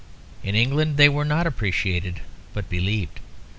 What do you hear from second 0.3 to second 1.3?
In England they were